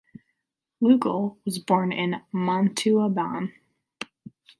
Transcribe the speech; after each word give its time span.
Lugol 0.81 1.37
was 1.45 1.59
born 1.59 1.91
in 1.91 2.23
Montauban. 2.33 3.53